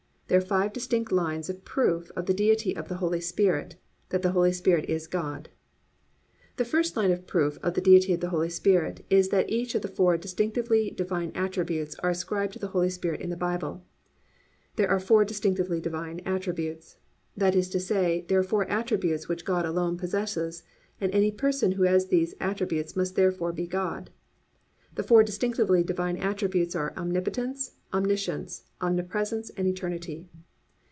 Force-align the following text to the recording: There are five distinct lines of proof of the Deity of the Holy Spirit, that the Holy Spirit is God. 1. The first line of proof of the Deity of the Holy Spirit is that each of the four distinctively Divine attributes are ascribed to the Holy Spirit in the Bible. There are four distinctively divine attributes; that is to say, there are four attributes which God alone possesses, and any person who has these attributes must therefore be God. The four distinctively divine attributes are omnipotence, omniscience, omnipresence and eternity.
There 0.31 0.37
are 0.37 0.55
five 0.59 0.71
distinct 0.71 1.11
lines 1.11 1.49
of 1.49 1.65
proof 1.65 2.09
of 2.15 2.25
the 2.25 2.33
Deity 2.33 2.73
of 2.73 2.87
the 2.87 2.95
Holy 3.03 3.19
Spirit, 3.19 3.75
that 4.11 4.21
the 4.21 4.31
Holy 4.31 4.53
Spirit 4.53 4.85
is 4.89 5.05
God. 5.05 5.49
1. 6.51 6.51
The 6.55 6.63
first 6.63 6.95
line 6.95 7.11
of 7.11 7.27
proof 7.27 7.57
of 7.61 7.73
the 7.73 7.81
Deity 7.81 8.13
of 8.13 8.21
the 8.21 8.29
Holy 8.29 8.47
Spirit 8.49 9.03
is 9.09 9.27
that 9.27 9.49
each 9.49 9.75
of 9.75 9.81
the 9.81 9.89
four 9.89 10.15
distinctively 10.15 10.89
Divine 10.89 11.33
attributes 11.35 11.95
are 11.99 12.11
ascribed 12.11 12.53
to 12.53 12.59
the 12.59 12.67
Holy 12.69 12.89
Spirit 12.89 13.19
in 13.19 13.29
the 13.29 13.35
Bible. 13.35 13.83
There 14.77 14.89
are 14.89 15.01
four 15.01 15.25
distinctively 15.25 15.81
divine 15.81 16.21
attributes; 16.21 16.95
that 17.35 17.53
is 17.53 17.67
to 17.71 17.81
say, 17.81 18.23
there 18.29 18.39
are 18.39 18.43
four 18.43 18.63
attributes 18.69 19.27
which 19.27 19.43
God 19.43 19.65
alone 19.65 19.97
possesses, 19.97 20.63
and 21.01 21.13
any 21.13 21.31
person 21.33 21.73
who 21.73 21.83
has 21.83 22.07
these 22.07 22.35
attributes 22.39 22.95
must 22.95 23.17
therefore 23.17 23.51
be 23.51 23.67
God. 23.67 24.11
The 24.95 25.03
four 25.03 25.23
distinctively 25.23 25.83
divine 25.83 26.17
attributes 26.17 26.75
are 26.75 26.93
omnipotence, 26.97 27.73
omniscience, 27.93 28.63
omnipresence 28.81 29.49
and 29.51 29.65
eternity. 29.65 30.27